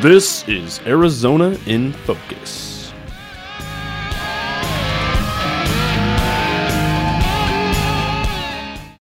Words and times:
This 0.00 0.48
is 0.48 0.80
Arizona 0.86 1.58
in 1.66 1.92
Focus. 1.92 2.90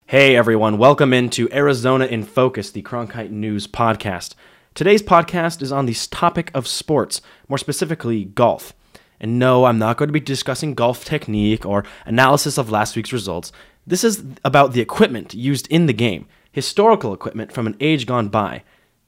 Hey 0.05 0.37
everyone, 0.37 0.77
welcome 0.77 1.15
into 1.15 1.51
Arizona 1.51 2.05
in 2.05 2.25
Focus, 2.25 2.71
the 2.71 2.83
Cronkite 2.83 3.31
News 3.31 3.67
podcast. 3.67 4.35
Today's 4.75 5.03
podcast 5.03 5.63
is 5.63 5.73
on 5.73 5.87
the 5.87 5.95
topic 6.11 6.51
of 6.53 6.69
sports, 6.69 7.23
more 7.49 7.57
specifically 7.57 8.27
golf. 8.27 8.75
And 9.19 9.39
no, 9.39 9.65
I'm 9.65 9.79
not 9.79 9.97
going 9.97 10.11
to 10.11 10.13
be 10.13 10.21
discussing 10.21 10.75
golf 10.75 11.07
technique 11.07 11.65
or 11.65 11.87
analysis 12.05 12.59
of 12.59 12.71
last 12.71 12.97
week's 12.97 13.15
results. 13.15 13.51
This 13.87 14.05
is 14.05 14.23
about 14.45 14.75
the 14.75 14.83
equipment 14.83 15.33
used 15.33 15.67
in 15.69 15.87
the 15.87 15.95
game, 15.95 16.27
historical 16.51 17.15
equipment 17.15 17.51
from 17.51 17.67
an 17.67 17.79
age 17.81 18.05
gone 18.05 18.29
by. 18.29 18.63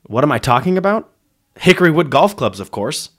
What 0.05 0.25
am 0.25 0.33
I 0.33 0.39
talking 0.39 0.79
about? 0.79 1.11
Hickory 1.59 1.91
wood 1.91 2.11
golf 2.11 2.37
clubs, 2.37 2.61
of 2.61 2.71
course. 2.71 3.11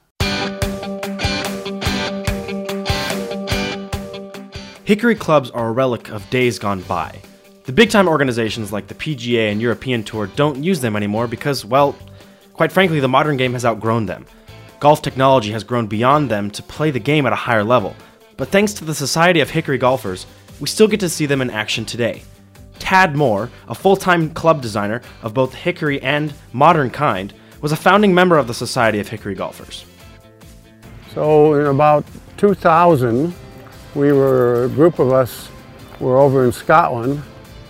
Hickory 4.83 5.15
clubs 5.15 5.49
are 5.49 5.69
a 5.69 5.71
relic 5.71 6.09
of 6.09 6.29
days 6.29 6.59
gone 6.59 6.81
by. 6.81 7.19
The 7.63 7.71
big 7.71 7.89
time 7.89 8.07
organizations 8.07 8.71
like 8.71 8.87
the 8.87 8.93
PGA 8.93 9.51
and 9.51 9.59
European 9.59 10.03
Tour 10.03 10.27
don't 10.27 10.63
use 10.63 10.79
them 10.81 10.95
anymore 10.95 11.27
because, 11.27 11.65
well, 11.65 11.95
quite 12.53 12.71
frankly, 12.71 12.99
the 12.99 13.07
modern 13.07 13.37
game 13.37 13.53
has 13.53 13.65
outgrown 13.65 14.05
them. 14.05 14.27
Golf 14.79 15.01
technology 15.01 15.51
has 15.51 15.63
grown 15.63 15.87
beyond 15.87 16.29
them 16.29 16.51
to 16.51 16.61
play 16.61 16.91
the 16.91 16.99
game 16.99 17.25
at 17.25 17.33
a 17.33 17.37
higher 17.37 17.63
level. 17.63 17.95
But 18.37 18.49
thanks 18.49 18.73
to 18.73 18.85
the 18.85 18.93
Society 18.93 19.39
of 19.39 19.49
Hickory 19.49 19.79
Golfers, 19.79 20.27
we 20.59 20.67
still 20.67 20.87
get 20.87 20.99
to 20.99 21.09
see 21.09 21.25
them 21.25 21.41
in 21.41 21.49
action 21.49 21.85
today. 21.85 22.21
Tad 22.77 23.15
Moore, 23.15 23.49
a 23.67 23.73
full 23.73 23.95
time 23.95 24.31
club 24.35 24.61
designer 24.61 25.01
of 25.23 25.33
both 25.33 25.55
Hickory 25.55 25.99
and 26.03 26.33
modern 26.53 26.91
kind, 26.91 27.33
was 27.61 27.71
a 27.71 27.75
founding 27.75 28.13
member 28.13 28.37
of 28.37 28.47
the 28.47 28.53
Society 28.53 28.99
of 28.99 29.07
Hickory 29.07 29.35
Golfers. 29.35 29.85
So 31.13 31.53
in 31.53 31.67
about 31.67 32.05
2000, 32.37 33.33
we 33.95 34.11
were, 34.11 34.65
a 34.65 34.69
group 34.69 34.99
of 34.99 35.13
us 35.13 35.49
were 35.99 36.17
over 36.17 36.43
in 36.43 36.51
Scotland 36.51 37.21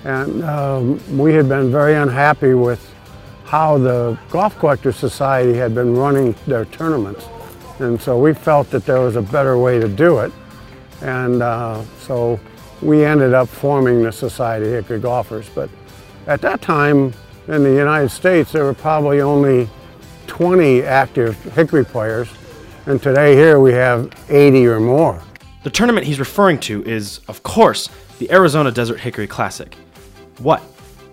and 0.06 0.44
um, 0.44 1.18
we 1.18 1.34
had 1.34 1.50
been 1.50 1.72
very 1.72 1.96
unhappy 1.96 2.54
with 2.54 2.94
how 3.44 3.78
the 3.80 4.18
Golf 4.30 4.58
Collectors 4.60 4.96
Society 4.96 5.54
had 5.56 5.74
been 5.74 5.96
running 5.96 6.36
their 6.46 6.66
tournaments. 6.66 7.26
And 7.80 8.00
so 8.00 8.20
we 8.20 8.34
felt 8.34 8.70
that 8.70 8.86
there 8.86 9.02
was 9.02 9.16
a 9.16 9.22
better 9.22 9.58
way 9.58 9.80
to 9.80 9.88
do 9.88 10.20
it. 10.20 10.32
And 11.02 11.42
uh, 11.42 11.84
so 12.00 12.40
we 12.82 13.04
ended 13.04 13.34
up 13.34 13.50
forming 13.50 14.04
the 14.04 14.12
Society 14.12 14.68
of 14.68 14.74
Hickory 14.74 15.00
Golfers. 15.00 15.50
But 15.50 15.72
at 16.28 16.40
that 16.42 16.62
time 16.62 17.14
in 17.48 17.64
the 17.64 17.72
United 17.72 18.10
States, 18.10 18.52
there 18.52 18.64
were 18.64 18.74
probably 18.74 19.22
only 19.22 19.70
20 20.28 20.84
active 20.84 21.42
Hickory 21.54 21.86
players. 21.86 22.28
And 22.86 23.02
today 23.02 23.36
here 23.36 23.60
we 23.60 23.72
have 23.74 24.12
80 24.30 24.68
or 24.68 24.80
more. 24.80 25.22
The 25.64 25.70
tournament 25.70 26.06
he's 26.06 26.20
referring 26.20 26.60
to 26.62 26.84
is, 26.86 27.20
of 27.28 27.44
course, 27.44 27.90
the 28.20 28.32
Arizona 28.32 28.72
Desert 28.72 29.00
Hickory 29.00 29.28
Classic. 29.28 29.76
What? 30.40 30.62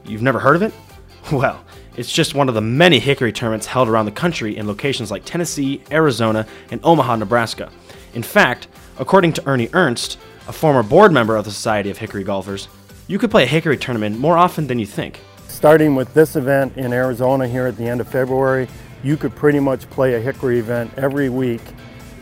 You've 0.04 0.22
never 0.22 0.38
heard 0.38 0.56
of 0.56 0.62
it? 0.62 0.74
Well, 1.30 1.64
it's 1.96 2.10
just 2.10 2.34
one 2.34 2.48
of 2.48 2.56
the 2.56 2.60
many 2.60 2.98
hickory 2.98 3.32
tournaments 3.32 3.66
held 3.66 3.88
around 3.88 4.06
the 4.06 4.12
country 4.12 4.56
in 4.56 4.66
locations 4.66 5.10
like 5.10 5.24
Tennessee, 5.24 5.82
Arizona, 5.92 6.46
and 6.72 6.80
Omaha, 6.82 7.16
Nebraska. 7.16 7.70
In 8.14 8.24
fact, 8.24 8.66
according 8.98 9.34
to 9.34 9.48
Ernie 9.48 9.68
Ernst, 9.72 10.18
a 10.48 10.52
former 10.52 10.82
board 10.82 11.12
member 11.12 11.36
of 11.36 11.44
the 11.44 11.52
Society 11.52 11.90
of 11.90 11.98
Hickory 11.98 12.24
Golfers, 12.24 12.66
you 13.06 13.18
could 13.18 13.30
play 13.30 13.44
a 13.44 13.46
hickory 13.46 13.76
tournament 13.76 14.18
more 14.18 14.36
often 14.36 14.66
than 14.66 14.78
you 14.80 14.86
think. 14.86 15.20
Starting 15.52 15.94
with 15.94 16.12
this 16.14 16.34
event 16.34 16.74
in 16.78 16.94
Arizona 16.94 17.46
here 17.46 17.66
at 17.66 17.76
the 17.76 17.86
end 17.86 18.00
of 18.00 18.08
February, 18.08 18.66
you 19.04 19.18
could 19.18 19.36
pretty 19.36 19.60
much 19.60 19.88
play 19.90 20.14
a 20.14 20.18
hickory 20.18 20.58
event 20.58 20.90
every 20.96 21.28
week 21.28 21.60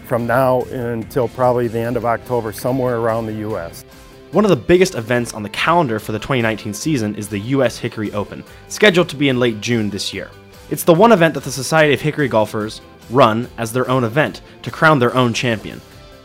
from 0.05 0.27
now 0.27 0.63
until 0.63 1.29
probably 1.29 1.69
the 1.69 1.79
end 1.79 1.97
of 1.97 2.05
October, 2.05 2.53
somewhere 2.53 2.99
around 2.99 3.27
the 3.27 3.35
U.S. 3.35 3.85
One 4.33 4.45
of 4.45 4.51
the 4.51 4.57
biggest 4.57 4.97
events 4.97 5.33
on 5.33 5.45
the 5.45 5.49
calendar 5.51 6.01
for 6.01 6.11
the 6.11 6.19
2019 6.19 6.75
season 6.75 7.15
is 7.15 7.29
the 7.29 7.39
US 7.39 7.79
Hickory 7.79 8.13
Open, 8.13 8.43
scheduled 8.67 9.09
to 9.11 9.17
be 9.17 9.29
in 9.29 9.39
late 9.39 9.61
June 9.61 9.91
this 9.91 10.13
year. 10.13 10.29
It's 10.69 10.85
the 10.85 10.93
one 10.93 11.13
event 11.13 11.35
that 11.35 11.45
the 11.45 11.53
Society 11.53 11.95
of 11.95 12.01
Hickory 12.01 12.29
Golfers 12.29 12.81
run 13.11 13.49
as 13.59 13.73
their 13.73 13.89
own 13.89 14.03
event 14.03 14.43
to 14.63 14.73
crown 14.73 14.99
their 14.99 15.15
own 15.15 15.33
champion. 15.33 15.81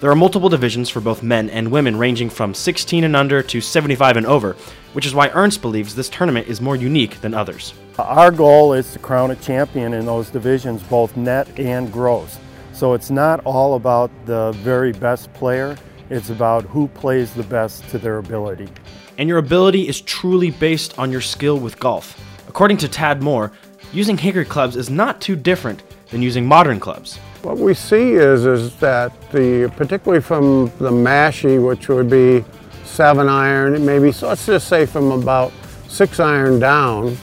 There 0.05 0.11
are 0.11 0.16
multiple 0.16 0.49
divisions 0.49 0.88
for 0.88 1.01
both 1.01 1.23
men 1.23 1.49
and 1.49 1.71
women, 1.71 1.97
ranging 1.97 2.29
from 2.29 2.53
16 2.53 3.05
and 3.05 3.16
under 3.16 3.41
to 3.41 3.59
75 3.59 4.17
and 4.17 4.27
over, 4.27 4.55
which 4.93 5.07
is 5.07 5.16
why 5.16 5.29
Ernst 5.29 5.63
believes 5.63 5.95
this 5.95 6.09
tournament 6.09 6.47
is 6.47 6.61
more 6.61 6.75
unique 6.75 7.21
than 7.21 7.33
others. 7.33 7.73
Our 7.97 8.29
goal 8.29 8.73
is 8.73 8.93
to 8.93 8.99
crown 8.99 9.31
a 9.31 9.35
champion 9.35 9.95
in 9.95 10.05
those 10.05 10.29
divisions, 10.29 10.83
both 10.83 11.17
net 11.17 11.47
and 11.59 11.91
gross. 11.91 12.38
So 12.71 12.93
it's 12.93 13.09
not 13.09 13.43
all 13.45 13.73
about 13.73 14.11
the 14.27 14.51
very 14.57 14.91
best 14.91 15.33
player, 15.33 15.75
it's 16.11 16.29
about 16.29 16.66
who 16.66 16.87
plays 16.89 17.33
the 17.33 17.41
best 17.41 17.89
to 17.89 17.97
their 17.97 18.19
ability. 18.19 18.69
And 19.17 19.27
your 19.27 19.39
ability 19.39 19.87
is 19.87 20.01
truly 20.01 20.51
based 20.51 20.99
on 20.99 21.11
your 21.11 21.22
skill 21.22 21.57
with 21.57 21.79
golf. 21.79 22.23
According 22.47 22.77
to 22.77 22.87
Tad 22.87 23.23
Moore, 23.23 23.51
using 23.91 24.19
hickory 24.19 24.45
clubs 24.45 24.75
is 24.75 24.91
not 24.91 25.19
too 25.19 25.35
different 25.35 25.81
than 26.11 26.22
using 26.22 26.45
modern 26.45 26.79
clubs. 26.79 27.17
What 27.45 27.59
we 27.59 27.75
see 27.75 28.13
is, 28.13 28.47
is 28.47 28.75
that 28.78 29.13
the, 29.29 29.72
particularly 29.78 30.19
from 30.19 30.66
the 30.79 30.89
Mashie, 30.89 31.63
which 31.63 31.89
would 31.89 32.09
be 32.09 32.44
seven 32.85 33.29
iron, 33.29 33.85
maybe, 33.85 34.11
so 34.11 34.29
let's 34.29 34.47
just 34.47 34.67
say 34.67 34.88
from 34.88 35.11
about 35.11 35.53
six 35.88 36.19
iron 36.19 36.57
down, 36.59 37.16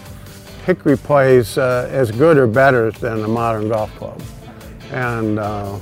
hickory 0.64 0.96
plays 0.96 1.58
uh, 1.58 1.88
as 1.90 2.12
good 2.12 2.36
or 2.36 2.46
better 2.46 2.92
than 2.92 3.24
a 3.24 3.26
modern 3.26 3.68
golf 3.68 3.92
club. 3.96 4.22
And 4.92 5.40
uh, 5.40 5.80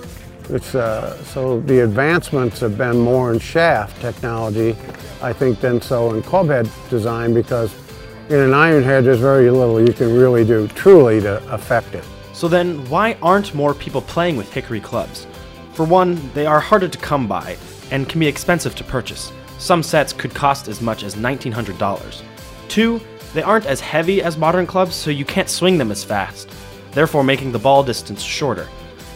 it's, 0.48 0.74
uh, 0.74 1.22
so 1.24 1.60
the 1.60 1.84
advancements 1.84 2.60
have 2.60 2.78
been 2.78 2.98
more 2.98 3.34
in 3.34 3.40
shaft 3.40 4.00
technology, 4.00 4.74
I 5.20 5.34
think, 5.34 5.60
than 5.60 5.82
so 5.82 6.14
in 6.14 6.22
clubhead 6.22 6.66
design 6.88 7.34
because 7.34 7.74
in 8.30 8.38
an 8.38 8.54
iron 8.54 8.84
head 8.84 9.04
there's 9.04 9.20
very 9.20 9.50
little 9.50 9.86
you 9.86 9.92
can 9.92 10.16
really 10.16 10.46
do 10.46 10.66
truly 10.68 11.20
to 11.20 11.46
affect 11.52 11.94
it. 11.94 12.04
So 12.40 12.48
then, 12.48 12.82
why 12.88 13.18
aren't 13.20 13.54
more 13.54 13.74
people 13.74 14.00
playing 14.00 14.38
with 14.38 14.50
hickory 14.50 14.80
clubs? 14.80 15.26
For 15.74 15.84
one, 15.84 16.18
they 16.32 16.46
are 16.46 16.58
harder 16.58 16.88
to 16.88 16.96
come 16.96 17.28
by 17.28 17.58
and 17.90 18.08
can 18.08 18.18
be 18.18 18.26
expensive 18.26 18.74
to 18.76 18.84
purchase. 18.84 19.30
Some 19.58 19.82
sets 19.82 20.14
could 20.14 20.34
cost 20.34 20.66
as 20.66 20.80
much 20.80 21.02
as 21.02 21.16
$1,900. 21.16 22.22
Two, 22.68 22.98
they 23.34 23.42
aren't 23.42 23.66
as 23.66 23.82
heavy 23.82 24.22
as 24.22 24.38
modern 24.38 24.66
clubs, 24.66 24.94
so 24.94 25.10
you 25.10 25.26
can't 25.26 25.50
swing 25.50 25.76
them 25.76 25.90
as 25.90 26.02
fast, 26.02 26.48
therefore 26.92 27.24
making 27.24 27.52
the 27.52 27.58
ball 27.58 27.82
distance 27.82 28.22
shorter. 28.22 28.66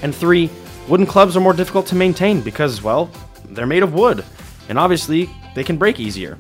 And 0.03 0.15
three, 0.15 0.51
Wooden 0.87 1.07
clubs 1.07 1.35
are 1.35 1.41
more 1.41 1.55
difficult 1.55 1.87
to 1.87 1.95
maintain 1.95 2.43
because, 2.43 2.83
well, 2.83 3.11
they're 3.49 3.65
made 3.65 3.83
of 3.83 3.95
wood, 3.95 4.23
and 4.69 4.79
obviously 4.79 5.31
they 5.55 5.65
can 5.65 5.79
break 5.79 5.99
easier. 5.99 6.39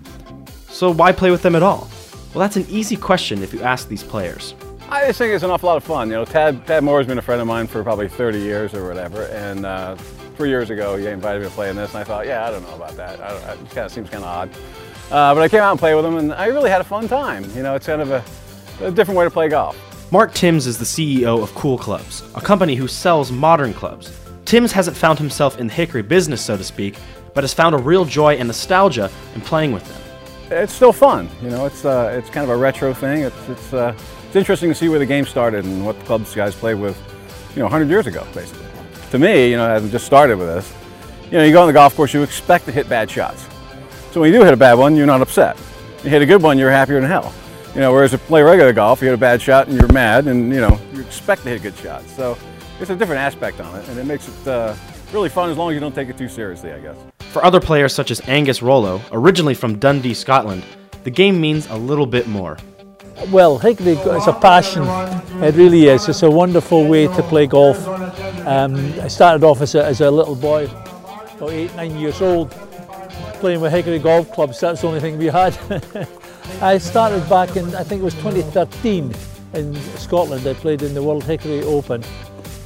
So 0.68 0.92
why 0.92 1.12
play 1.12 1.30
with 1.30 1.40
them 1.40 1.56
at 1.56 1.62
all? 1.62 1.88
Well, 2.34 2.40
that's 2.40 2.56
an 2.56 2.66
easy 2.68 2.96
question 2.96 3.42
if 3.42 3.54
you 3.54 3.62
ask 3.62 3.88
these 3.88 4.02
players. 4.02 4.54
I 4.94 5.08
just 5.08 5.18
think 5.18 5.34
it's 5.34 5.42
an 5.42 5.50
awful 5.50 5.66
lot 5.66 5.76
of 5.76 5.82
fun. 5.82 6.08
You 6.08 6.14
know, 6.14 6.24
Tad, 6.24 6.64
Tad 6.68 6.84
Moore 6.84 6.98
has 6.98 7.06
been 7.08 7.18
a 7.18 7.22
friend 7.22 7.40
of 7.40 7.48
mine 7.48 7.66
for 7.66 7.82
probably 7.82 8.08
30 8.08 8.38
years 8.38 8.74
or 8.74 8.86
whatever, 8.86 9.24
and 9.24 9.66
uh, 9.66 9.96
three 10.36 10.50
years 10.50 10.70
ago 10.70 10.96
he 10.96 11.08
invited 11.08 11.42
me 11.42 11.48
to 11.48 11.54
play 11.54 11.68
in 11.68 11.74
this, 11.74 11.90
and 11.90 11.98
I 11.98 12.04
thought, 12.04 12.26
yeah, 12.26 12.46
I 12.46 12.50
don't 12.52 12.62
know 12.62 12.76
about 12.76 12.96
that. 12.96 13.20
I 13.20 13.54
it 13.54 13.58
kind 13.70 13.86
of 13.86 13.90
seems 13.90 14.08
kind 14.08 14.22
of 14.22 14.30
odd. 14.30 14.50
Uh, 15.10 15.34
but 15.34 15.42
I 15.42 15.48
came 15.48 15.60
out 15.60 15.72
and 15.72 15.80
played 15.80 15.96
with 15.96 16.04
him, 16.04 16.16
and 16.16 16.32
I 16.32 16.46
really 16.46 16.70
had 16.70 16.80
a 16.80 16.84
fun 16.84 17.08
time. 17.08 17.44
You 17.56 17.64
know, 17.64 17.74
it's 17.74 17.86
kind 17.86 18.02
of 18.02 18.12
a, 18.12 18.24
a 18.82 18.92
different 18.92 19.18
way 19.18 19.24
to 19.24 19.32
play 19.32 19.48
golf. 19.48 19.76
Mark 20.12 20.32
Timms 20.32 20.64
is 20.68 20.78
the 20.78 20.84
CEO 20.84 21.42
of 21.42 21.52
Cool 21.56 21.76
Clubs, 21.76 22.22
a 22.36 22.40
company 22.40 22.76
who 22.76 22.86
sells 22.86 23.32
modern 23.32 23.74
clubs. 23.74 24.16
Timms 24.44 24.70
hasn't 24.70 24.96
found 24.96 25.18
himself 25.18 25.58
in 25.58 25.66
the 25.66 25.72
hickory 25.72 26.02
business, 26.02 26.40
so 26.40 26.56
to 26.56 26.62
speak, 26.62 26.98
but 27.34 27.42
has 27.42 27.52
found 27.52 27.74
a 27.74 27.78
real 27.78 28.04
joy 28.04 28.34
and 28.34 28.46
nostalgia 28.46 29.10
in 29.34 29.40
playing 29.40 29.72
with 29.72 29.84
them. 29.88 30.62
It's 30.62 30.72
still 30.72 30.92
fun, 30.92 31.28
you 31.42 31.50
know. 31.50 31.66
It's 31.66 31.84
uh, 31.84 32.14
it's 32.16 32.30
kind 32.30 32.44
of 32.44 32.50
a 32.50 32.56
retro 32.56 32.94
thing. 32.94 33.22
It's 33.22 33.48
it's 33.48 33.72
uh, 33.72 33.92
it's 34.34 34.40
interesting 34.40 34.68
to 34.68 34.74
see 34.74 34.88
where 34.88 34.98
the 34.98 35.06
game 35.06 35.24
started 35.24 35.64
and 35.64 35.86
what 35.86 35.96
the 35.96 36.04
clubs 36.06 36.34
guys 36.34 36.56
played 36.56 36.74
with, 36.74 37.00
you 37.54 37.60
know, 37.60 37.66
100 37.66 37.88
years 37.88 38.08
ago, 38.08 38.26
basically. 38.34 38.66
To 39.12 39.18
me, 39.20 39.48
you 39.48 39.56
know, 39.56 39.64
having 39.64 39.92
just 39.92 40.06
started 40.06 40.38
with 40.38 40.48
this, 40.48 40.74
you 41.26 41.38
know, 41.38 41.44
you 41.44 41.52
go 41.52 41.60
on 41.60 41.68
the 41.68 41.72
golf 41.72 41.94
course, 41.94 42.12
you 42.12 42.20
expect 42.24 42.64
to 42.64 42.72
hit 42.72 42.88
bad 42.88 43.08
shots. 43.08 43.46
So 44.10 44.20
when 44.20 44.32
you 44.32 44.40
do 44.40 44.44
hit 44.44 44.52
a 44.52 44.56
bad 44.56 44.74
one, 44.74 44.96
you're 44.96 45.06
not 45.06 45.20
upset. 45.20 45.56
You 46.02 46.10
hit 46.10 46.20
a 46.20 46.26
good 46.26 46.42
one, 46.42 46.58
you're 46.58 46.72
happier 46.72 47.00
than 47.00 47.08
hell. 47.08 47.32
You 47.76 47.80
know, 47.82 47.92
whereas 47.92 48.10
to 48.10 48.18
play 48.18 48.42
regular 48.42 48.72
golf, 48.72 49.00
you 49.02 49.06
hit 49.06 49.14
a 49.14 49.16
bad 49.16 49.40
shot 49.40 49.68
and 49.68 49.78
you're 49.78 49.92
mad, 49.92 50.26
and 50.26 50.52
you 50.52 50.60
know, 50.60 50.80
you 50.92 51.02
expect 51.02 51.44
to 51.44 51.50
hit 51.50 51.60
a 51.60 51.62
good 51.62 51.76
shots. 51.76 52.12
So 52.16 52.36
it's 52.80 52.90
a 52.90 52.96
different 52.96 53.20
aspect 53.20 53.60
on 53.60 53.78
it, 53.78 53.88
and 53.88 54.00
it 54.00 54.04
makes 54.04 54.26
it 54.26 54.48
uh, 54.48 54.74
really 55.12 55.28
fun 55.28 55.48
as 55.48 55.56
long 55.56 55.70
as 55.70 55.74
you 55.74 55.80
don't 55.80 55.94
take 55.94 56.08
it 56.08 56.18
too 56.18 56.28
seriously, 56.28 56.72
I 56.72 56.80
guess. 56.80 56.96
For 57.20 57.44
other 57.44 57.60
players 57.60 57.94
such 57.94 58.10
as 58.10 58.20
Angus 58.26 58.62
Rollo, 58.62 59.00
originally 59.12 59.54
from 59.54 59.78
Dundee, 59.78 60.12
Scotland, 60.12 60.64
the 61.04 61.10
game 61.10 61.40
means 61.40 61.68
a 61.68 61.76
little 61.76 62.06
bit 62.06 62.26
more. 62.26 62.58
Well, 63.30 63.58
Hickory 63.58 63.92
it's 63.92 64.26
a 64.26 64.32
passion. 64.32 64.82
It 65.42 65.54
really 65.54 65.86
is. 65.86 66.08
It's 66.08 66.22
a 66.22 66.30
wonderful 66.30 66.86
way 66.86 67.06
to 67.06 67.22
play 67.22 67.46
golf. 67.46 67.86
Um, 68.46 68.76
I 69.00 69.08
started 69.08 69.44
off 69.44 69.60
as 69.60 69.74
a, 69.74 69.84
as 69.84 70.00
a 70.00 70.10
little 70.10 70.34
boy, 70.34 70.64
about 70.64 71.50
eight, 71.50 71.74
nine 71.76 71.96
years 71.96 72.20
old, 72.20 72.50
playing 73.40 73.60
with 73.60 73.72
Hickory 73.72 73.98
golf 73.98 74.30
clubs. 74.32 74.60
That's 74.60 74.80
the 74.80 74.88
only 74.88 75.00
thing 75.00 75.16
we 75.16 75.26
had. 75.26 75.56
I 76.60 76.78
started 76.78 77.28
back 77.28 77.56
in, 77.56 77.74
I 77.74 77.84
think 77.84 78.02
it 78.02 78.04
was 78.04 78.14
2013 78.14 79.14
in 79.54 79.74
Scotland. 79.96 80.46
I 80.46 80.54
played 80.54 80.82
in 80.82 80.92
the 80.92 81.02
World 81.02 81.24
Hickory 81.24 81.62
Open 81.62 82.02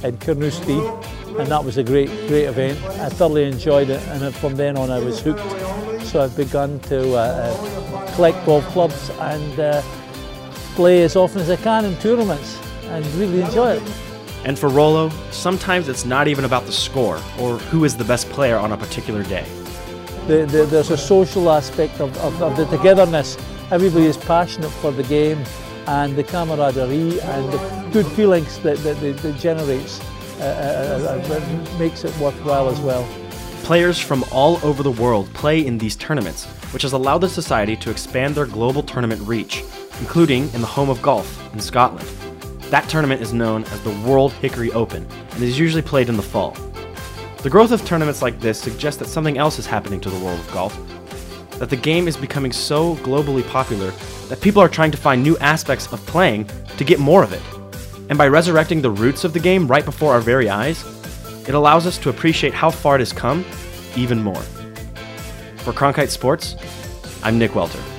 in 0.03 0.17
Carnoustie, 0.17 0.81
and 1.37 1.47
that 1.47 1.63
was 1.63 1.77
a 1.77 1.83
great, 1.83 2.09
great 2.27 2.45
event. 2.45 2.83
I 2.83 3.09
thoroughly 3.09 3.43
enjoyed 3.45 3.89
it, 3.89 4.01
and 4.07 4.33
from 4.35 4.55
then 4.55 4.77
on 4.77 4.89
I 4.89 4.99
was 4.99 5.21
hooked. 5.21 5.39
So 6.05 6.21
I've 6.21 6.35
begun 6.35 6.79
to 6.81 7.13
uh, 7.13 7.19
uh, 7.19 8.15
collect 8.15 8.43
golf 8.45 8.65
clubs 8.69 9.11
and 9.19 9.59
uh, 9.59 9.81
play 10.79 11.03
as 11.03 11.17
often 11.17 11.41
as 11.41 11.49
I 11.49 11.57
can 11.57 11.83
in 11.83 11.93
tournaments, 11.97 12.57
and 12.83 13.05
really 13.15 13.41
enjoy 13.41 13.71
it. 13.71 13.83
And 14.45 14.57
for 14.57 14.69
Rollo, 14.69 15.09
sometimes 15.29 15.89
it's 15.89 16.05
not 16.05 16.29
even 16.29 16.45
about 16.45 16.65
the 16.65 16.71
score 16.71 17.17
or 17.37 17.57
who 17.69 17.83
is 17.83 17.97
the 17.97 18.05
best 18.05 18.29
player 18.29 18.55
on 18.55 18.71
a 18.71 18.77
particular 18.77 19.23
day. 19.23 19.45
The, 20.27 20.45
the, 20.45 20.65
there's 20.71 20.89
a 20.89 20.95
social 20.97 21.51
aspect 21.51 21.99
of, 21.99 22.17
of, 22.19 22.41
of 22.41 22.55
the 22.55 22.63
togetherness. 22.77 23.37
Everybody 23.71 24.05
is 24.05 24.15
passionate 24.15 24.71
for 24.81 24.91
the 24.91 25.03
game 25.03 25.43
and 25.85 26.15
the 26.15 26.23
camaraderie 26.23 27.19
and 27.19 27.51
the 27.51 27.89
good 27.91 28.07
feelings 28.13 28.57
that, 28.59 28.77
that, 28.77 29.01
that, 29.01 29.17
that 29.17 29.37
generates 29.37 29.99
uh, 30.39 30.43
uh, 30.45 31.33
uh, 31.35 31.77
makes 31.77 32.05
it 32.05 32.17
worthwhile 32.19 32.69
as 32.69 32.79
well. 32.79 33.05
Players 33.63 33.99
from 33.99 34.23
all 34.31 34.65
over 34.65 34.81
the 34.81 34.91
world 34.91 35.27
play 35.33 35.59
in 35.59 35.77
these 35.77 35.97
tournaments, 35.97 36.45
which 36.71 36.83
has 36.83 36.93
allowed 36.93 37.17
the 37.17 37.27
Society 37.27 37.75
to 37.75 37.91
expand 37.91 38.35
their 38.35 38.45
global 38.45 38.81
tournament 38.81 39.21
reach, 39.27 39.61
including 39.99 40.43
in 40.53 40.61
the 40.61 40.67
home 40.67 40.89
of 40.89 41.01
golf 41.01 41.53
in 41.53 41.59
Scotland. 41.59 42.07
That 42.69 42.87
tournament 42.87 43.21
is 43.21 43.33
known 43.33 43.63
as 43.65 43.81
the 43.83 43.97
World 44.07 44.31
Hickory 44.33 44.71
Open 44.71 45.07
and 45.31 45.43
is 45.43 45.57
usually 45.57 45.81
played 45.81 46.09
in 46.09 46.17
the 46.17 46.23
fall. 46.23 46.51
The 47.41 47.49
growth 47.49 47.71
of 47.71 47.85
tournaments 47.85 48.21
like 48.21 48.39
this 48.39 48.59
suggests 48.59 48.99
that 48.99 49.07
something 49.07 49.37
else 49.37 49.59
is 49.59 49.65
happening 49.65 49.99
to 50.01 50.09
the 50.09 50.19
world 50.23 50.39
of 50.39 50.51
golf. 50.51 50.77
That 51.59 51.69
the 51.69 51.75
game 51.75 52.07
is 52.07 52.17
becoming 52.17 52.51
so 52.51 52.95
globally 52.97 53.47
popular 53.47 53.91
that 54.27 54.41
people 54.41 54.61
are 54.61 54.69
trying 54.69 54.91
to 54.91 54.97
find 54.97 55.23
new 55.23 55.37
aspects 55.39 55.91
of 55.91 56.05
playing 56.05 56.49
to 56.77 56.83
get 56.83 56.99
more 56.99 57.23
of 57.23 57.33
it. 57.33 57.41
And 58.09 58.17
by 58.17 58.27
resurrecting 58.27 58.81
the 58.81 58.91
roots 58.91 59.23
of 59.23 59.33
the 59.33 59.39
game 59.39 59.67
right 59.67 59.85
before 59.85 60.13
our 60.13 60.21
very 60.21 60.49
eyes, 60.49 60.83
it 61.47 61.55
allows 61.55 61.87
us 61.87 61.97
to 61.99 62.09
appreciate 62.09 62.53
how 62.53 62.69
far 62.69 62.95
it 62.95 62.99
has 62.99 63.13
come 63.13 63.43
even 63.95 64.21
more. 64.21 64.41
For 65.57 65.73
Cronkite 65.73 66.09
Sports, 66.09 66.55
I'm 67.23 67.39
Nick 67.39 67.55
Welter. 67.55 67.98